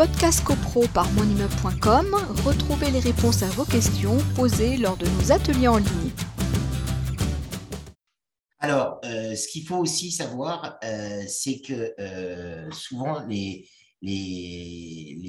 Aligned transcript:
Podcast 0.00 0.42
CoPro 0.44 0.86
par 0.94 1.12
monimmeuble.com, 1.12 2.16
retrouvez 2.42 2.90
les 2.90 3.00
réponses 3.00 3.42
à 3.42 3.48
vos 3.48 3.66
questions 3.66 4.16
posées 4.34 4.78
lors 4.78 4.96
de 4.96 5.04
nos 5.04 5.30
ateliers 5.30 5.68
en 5.68 5.76
ligne. 5.76 6.10
Alors, 8.60 8.98
euh, 9.04 9.34
ce 9.34 9.46
qu'il 9.48 9.66
faut 9.66 9.76
aussi 9.76 10.10
savoir, 10.10 10.78
euh, 10.84 11.22
c'est 11.28 11.60
que 11.60 11.92
euh, 12.00 12.70
souvent 12.70 13.26
les, 13.26 13.68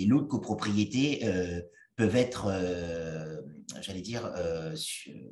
lots 0.08 0.22
de 0.22 0.28
copropriété 0.28 1.20
peuvent 1.98 2.16
être, 2.16 2.50
j'allais 3.82 4.00
dire, 4.00 4.32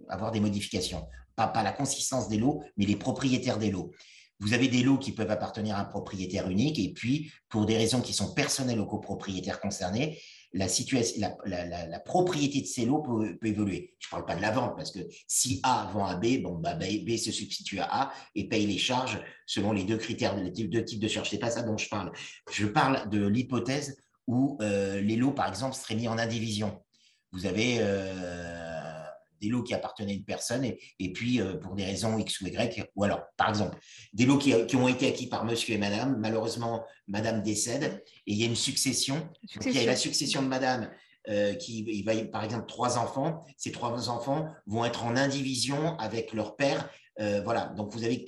avoir 0.10 0.34
des 0.34 0.42
modifications. 0.42 1.08
Pas, 1.38 1.48
pas 1.48 1.64
la 1.64 1.72
consistance 1.72 2.28
des 2.28 2.40
lots, 2.40 2.62
mais 2.76 2.86
les 2.86 2.98
propriétaires 2.98 3.58
des 3.58 3.72
lots. 3.72 3.94
Vous 4.40 4.54
avez 4.54 4.70
des 4.70 4.84
lots 4.84 4.98
qui 4.98 5.12
peuvent 5.12 5.32
appartenir 5.32 5.76
à 5.76 5.82
un 5.82 5.86
propriétaire 5.86 6.50
unique 6.50 6.80
et 6.80 6.94
puis, 6.94 7.32
pour 7.50 7.66
des 7.66 7.78
raisons 7.78 8.02
qui 8.02 8.14
sont 8.14 8.34
personnelles 8.34 8.80
aux 8.80 8.86
copropriétaires 8.86 9.60
concernés, 9.60 10.20
la, 10.54 10.68
situation, 10.68 11.30
la, 11.46 12.00
propriété 12.00 12.62
de 12.62 12.66
ces 12.66 12.86
lots 12.86 13.02
peut, 13.02 13.38
évoluer. 13.44 13.96
Je 14.00 14.08
ne 14.08 14.12
parle 14.12 14.26
pas 14.26 14.36
de 14.36 14.42
la 14.42 14.52
vente 14.52 14.76
parce 14.76 14.92
que 14.92 15.00
si 15.28 15.60
A 15.64 15.90
vend 15.94 16.06
à 16.06 16.16
B, 16.16 16.42
bon, 16.42 16.56
bah, 16.56 16.76
B, 16.76 17.18
se 17.18 17.32
substitue 17.32 17.80
à 17.80 18.04
A 18.04 18.14
et 18.34 18.48
paye 18.48 18.66
les 18.66 18.78
charges 18.78 19.22
selon 19.46 19.74
les 19.74 19.84
deux 19.84 19.98
critères, 19.98 20.36
les 20.36 20.52
deux 20.52 20.86
types 20.86 21.00
de 21.00 21.08
charges. 21.08 21.30
Ce 21.30 21.36
n'est 21.36 21.40
pas 21.40 21.52
ça 21.52 21.62
dont 21.62 21.78
je 21.78 21.90
parle. 21.90 22.12
Je 22.52 22.66
parle 22.66 23.10
de 23.10 23.28
l'hypothèse 23.28 23.98
où 24.26 24.58
euh, 24.62 25.02
les 25.02 25.16
lots, 25.18 25.32
par 25.32 25.48
exemple, 25.48 25.76
seraient 25.76 25.96
mis 25.96 26.08
en 26.08 26.18
indivision. 26.18 26.82
Vous 27.32 27.46
avez 27.46 27.78
euh, 27.80 28.69
des 29.42 29.50
lots 29.50 29.64
qui 29.64 29.74
appartenaient 29.74 30.14
à 30.14 30.16
une 30.16 30.24
personne 30.24 30.66
et, 30.66 31.14
puis 31.14 31.42
euh, 31.42 31.56
pour 31.56 31.76
des 31.76 31.86
raisons 31.86 32.18
X 32.18 32.42
ou 32.42 32.48
Y, 32.48 32.90
ou 32.96 33.04
alors, 33.04 33.22
par 33.38 33.50
exemple, 33.50 33.78
des 34.14 34.26
lots 34.26 34.38
qui, 34.38 34.54
ont 34.76 34.88
été 34.88 35.08
acquis 35.08 35.28
par 35.28 35.46
monsieur 35.46 35.76
et 35.76 35.78
madame, 35.78 36.18
malheureusement, 36.20 36.84
madame 37.08 37.42
décède 37.42 38.04
et 38.28 38.34
il 38.34 38.38
y 38.38 38.44
a 38.44 38.48
une 38.48 38.56
succession. 38.56 39.30
il 39.66 39.72
y 39.72 39.80
a 39.80 39.86
la 39.86 39.96
succession 39.96 40.42
de 40.42 40.48
madame 40.48 40.90
euh, 41.30 41.54
qui 41.56 41.80
il 41.88 42.04
va, 42.04 42.16
par 42.26 42.44
exemple, 42.44 42.66
trois 42.68 42.98
enfants. 42.98 43.46
Ces 43.58 43.72
trois 43.72 44.10
enfants 44.10 44.48
vont 44.66 44.86
être 44.86 45.04
en 45.06 45.16
indivision 45.16 45.98
avec 45.98 46.34
leur 46.34 46.56
père. 46.56 46.90
Euh, 47.20 47.42
voilà, 47.44 47.68
donc 47.76 47.92
vous 47.92 48.04
avez 48.04 48.26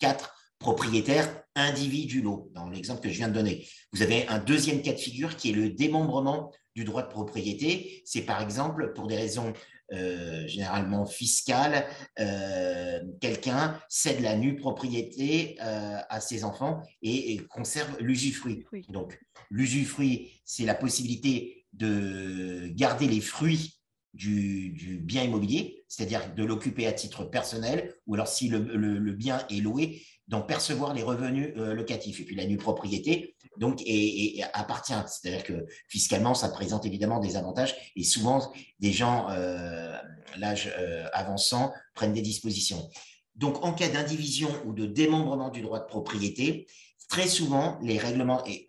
quatre 0.00 0.34
propriétaires 0.60 1.42
individuels 1.56 2.24
dans 2.52 2.68
l'exemple 2.68 3.00
que 3.00 3.08
je 3.08 3.16
viens 3.16 3.28
de 3.28 3.34
donner. 3.34 3.66
Vous 3.92 4.02
avez 4.02 4.28
un 4.28 4.38
deuxième 4.38 4.82
cas 4.82 4.92
de 4.92 4.98
figure 4.98 5.36
qui 5.36 5.50
est 5.50 5.54
le 5.54 5.70
démembrement 5.70 6.52
du 6.76 6.84
droit 6.84 7.02
de 7.02 7.08
propriété. 7.08 8.02
C'est 8.04 8.22
par 8.22 8.40
exemple 8.40 8.92
pour 8.94 9.08
des 9.08 9.16
raisons 9.16 9.52
euh, 9.92 10.46
généralement 10.46 11.04
fiscale, 11.04 11.84
euh, 12.20 13.00
quelqu'un 13.20 13.80
cède 13.88 14.20
la 14.20 14.36
nue 14.36 14.54
propriété 14.54 15.56
euh, 15.60 15.98
à 16.08 16.20
ses 16.20 16.44
enfants 16.44 16.82
et, 17.02 17.40
conserve 17.48 17.96
l'usufruit. 17.98 18.64
Donc, 18.88 19.18
l'usufruit, 19.50 20.40
c'est 20.44 20.64
la 20.64 20.76
possibilité 20.76 21.66
de 21.72 22.68
garder 22.68 23.08
les 23.08 23.20
fruits 23.20 23.79
du, 24.14 25.00
bien 25.02 25.22
immobilier, 25.22 25.84
c'est-à-dire 25.88 26.34
de 26.34 26.44
l'occuper 26.44 26.86
à 26.86 26.92
titre 26.92 27.24
personnel, 27.24 27.94
ou 28.06 28.14
alors 28.14 28.28
si 28.28 28.48
le 28.48 29.12
bien 29.12 29.44
est 29.50 29.60
loué, 29.60 30.02
d'en 30.30 30.42
percevoir 30.42 30.94
les 30.94 31.02
revenus 31.02 31.52
euh, 31.56 31.74
locatifs. 31.74 32.20
Et 32.20 32.24
puis 32.24 32.36
la 32.36 32.46
nue 32.46 32.56
propriété 32.56 33.34
donc, 33.58 33.82
et 33.84 34.42
appartient. 34.54 34.94
C'est-à-dire 35.06 35.42
que 35.42 35.66
fiscalement, 35.88 36.34
ça 36.34 36.48
présente 36.48 36.86
évidemment 36.86 37.18
des 37.18 37.36
avantages 37.36 37.74
et 37.96 38.04
souvent, 38.04 38.52
des 38.78 38.92
gens, 38.92 39.28
euh, 39.30 39.98
l'âge 40.38 40.72
euh, 40.78 41.06
avançant, 41.12 41.72
prennent 41.94 42.12
des 42.12 42.22
dispositions. 42.22 42.88
Donc, 43.34 43.64
en 43.64 43.72
cas 43.72 43.88
d'indivision 43.88 44.48
ou 44.64 44.72
de 44.72 44.86
démembrement 44.86 45.48
du 45.48 45.62
droit 45.62 45.80
de 45.80 45.86
propriété, 45.86 46.68
très 47.08 47.26
souvent, 47.26 47.78
les 47.82 47.98
règlements, 47.98 48.46
et 48.46 48.66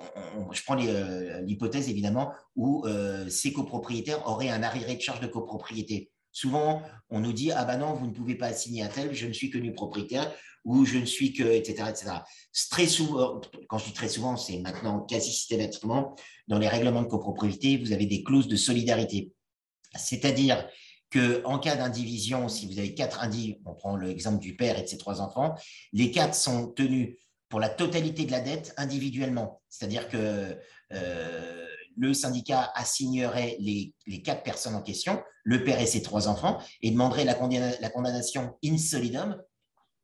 je 0.51 0.63
prends 0.63 0.75
l'hypothèse 0.75 1.89
évidemment, 1.89 2.31
où 2.55 2.85
ces 3.29 3.53
copropriétaires 3.53 4.27
auraient 4.27 4.49
un 4.49 4.63
arriéré 4.63 4.95
de 4.95 5.01
charge 5.01 5.19
de 5.19 5.27
copropriété. 5.27 6.11
Souvent, 6.31 6.81
on 7.09 7.19
nous 7.19 7.33
dit 7.33 7.51
Ah 7.51 7.65
ben 7.65 7.77
non, 7.77 7.93
vous 7.93 8.07
ne 8.07 8.13
pouvez 8.13 8.35
pas 8.35 8.47
assigner 8.47 8.83
à 8.83 8.87
tel, 8.87 9.13
je 9.13 9.27
ne 9.27 9.33
suis 9.33 9.49
que 9.49 9.57
nu 9.57 9.73
propriétaire 9.73 10.31
ou 10.63 10.85
je 10.85 10.97
ne 10.97 11.05
suis 11.05 11.33
que, 11.33 11.43
etc. 11.43 11.89
etc. 11.89 12.11
Très 12.69 12.85
souvent, 12.85 13.41
quand 13.67 13.77
je 13.79 13.85
dis 13.85 13.93
très 13.93 14.07
souvent, 14.07 14.37
c'est 14.37 14.59
maintenant 14.59 15.01
quasi 15.01 15.31
systématiquement, 15.31 16.15
dans 16.47 16.59
les 16.59 16.67
règlements 16.67 17.01
de 17.01 17.07
copropriété, 17.07 17.77
vous 17.77 17.93
avez 17.93 18.05
des 18.05 18.23
clauses 18.23 18.47
de 18.47 18.55
solidarité. 18.55 19.33
C'est-à-dire 19.95 20.67
qu'en 21.11 21.59
cas 21.59 21.75
d'indivision, 21.75 22.47
si 22.47 22.67
vous 22.67 22.79
avez 22.79 22.93
quatre 22.93 23.21
individus, 23.21 23.59
on 23.65 23.73
prend 23.73 23.97
l'exemple 23.97 24.39
du 24.39 24.55
père 24.55 24.77
et 24.77 24.83
de 24.83 24.87
ses 24.87 24.97
trois 24.97 25.19
enfants, 25.19 25.55
les 25.93 26.11
quatre 26.11 26.35
sont 26.35 26.67
tenus 26.67 27.17
pour 27.51 27.59
la 27.59 27.69
totalité 27.69 28.25
de 28.25 28.31
la 28.31 28.39
dette 28.39 28.73
individuellement. 28.77 29.61
C'est-à-dire 29.69 30.07
que 30.07 30.57
euh, 30.93 31.65
le 31.97 32.13
syndicat 32.13 32.71
assignerait 32.73 33.57
les, 33.59 33.93
quatre 34.23 34.41
personnes 34.41 34.73
en 34.73 34.81
question, 34.81 35.21
le 35.43 35.63
père 35.65 35.79
et 35.79 35.85
ses 35.85 36.01
trois 36.01 36.29
enfants, 36.29 36.59
et 36.81 36.89
demanderait 36.89 37.25
la, 37.25 37.37
la 37.79 37.89
condamnation 37.89 38.57
in 38.63 38.77
solidum 38.77 39.37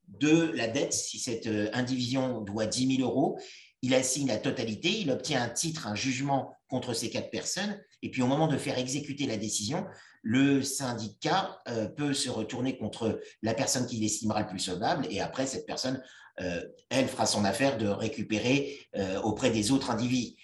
de 0.10 0.52
la 0.56 0.68
dette. 0.68 0.92
Si 0.92 1.20
cette 1.20 1.48
euh, 1.48 1.70
indivision 1.74 2.42
doit 2.42 2.66
10 2.66 2.98
000 2.98 3.10
euros, 3.10 3.40
il 3.82 3.96
assigne 3.96 4.28
la 4.28 4.38
totalité, 4.38 5.00
il 5.00 5.10
obtient 5.10 5.42
un 5.42 5.50
titre, 5.50 5.88
un 5.88 5.96
jugement 5.96 6.54
contre 6.68 6.94
ces 6.94 7.10
quatre 7.10 7.30
personnes, 7.30 7.80
et 8.02 8.12
puis 8.12 8.22
au 8.22 8.28
moment 8.28 8.48
de 8.48 8.58
faire 8.58 8.78
exécuter 8.78 9.26
la 9.26 9.38
décision, 9.38 9.86
le 10.22 10.62
syndicat 10.62 11.62
euh, 11.68 11.88
peut 11.88 12.14
se 12.14 12.30
retourner 12.30 12.78
contre 12.78 13.20
la 13.42 13.54
personne 13.54 13.86
qu'il 13.86 14.04
estimera 14.04 14.42
le 14.42 14.48
plus 14.48 14.60
solvable, 14.60 15.08
et 15.10 15.22
après, 15.22 15.46
cette 15.46 15.66
personne, 15.66 16.02
euh, 16.42 16.62
elle 16.90 17.08
fera 17.08 17.26
son 17.26 17.46
affaire 17.46 17.78
de 17.78 17.88
récupérer 17.88 18.78
auprès 19.24 19.50
des 19.50 19.72
autres 19.72 19.90
individus. 19.92 20.36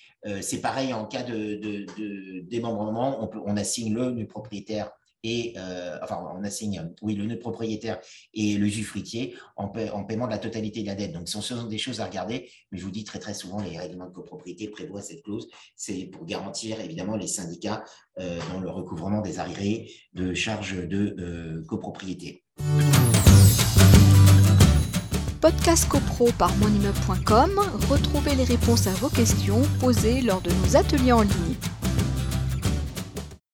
C'est 0.41 0.61
pareil 0.61 0.93
en 0.93 1.05
cas 1.05 1.23
de, 1.23 1.59
démembrement, 2.47 3.21
on, 3.21 3.29
on 3.45 3.57
assigne 3.57 3.93
le, 3.93 4.11
le 4.11 4.25
propriétaire 4.25 4.91
et 5.23 5.53
euh, 5.57 5.97
enfin 6.03 6.19
on 6.37 6.43
assigne 6.43 6.91
oui 7.01 7.15
le 7.15 7.25
nœud 7.25 7.39
propriétaire 7.39 7.99
et 8.33 8.57
le 8.57 8.69
fruitier 8.83 9.35
en, 9.55 9.65
en, 9.65 10.03
paiement 10.03 10.25
de 10.25 10.31
la 10.31 10.37
totalité 10.37 10.81
de 10.81 10.87
la 10.87 10.95
dette. 10.95 11.13
Donc 11.13 11.29
ce 11.29 11.41
sont 11.41 11.67
des 11.67 11.77
choses 11.77 12.01
à 12.01 12.05
regarder, 12.05 12.49
mais 12.71 12.77
je 12.77 12.83
vous 12.83 12.91
dis 12.91 13.03
très 13.03 13.19
très 13.19 13.33
souvent 13.33 13.61
les 13.61 13.77
règlements 13.77 14.07
de 14.07 14.13
copropriété 14.13 14.67
prévoient 14.67 15.01
cette 15.01 15.23
clause, 15.23 15.47
c'est 15.75 16.05
pour 16.05 16.25
garantir 16.25 16.79
évidemment 16.81 17.15
les 17.15 17.27
syndicats 17.27 17.83
euh, 18.19 18.39
dans 18.51 18.59
le 18.59 18.69
recouvrement 18.69 19.21
des 19.21 19.39
arriérés 19.39 19.89
de 20.13 20.33
charges 20.33 20.87
de 20.87 21.15
euh, 21.19 21.63
copropriété. 21.65 22.43
Podcast 25.41 25.89
CoPro 25.89 26.29
par 26.37 26.55
monimmeuble.com, 26.55 27.59
retrouvez 27.89 28.35
les 28.35 28.45
réponses 28.45 28.87
à 28.87 28.93
vos 28.93 29.09
questions 29.09 29.61
posées 29.79 30.21
lors 30.21 30.41
de 30.41 30.51
nos 30.51 30.77
ateliers 30.77 31.11
en 31.11 31.23
ligne. 31.23 31.55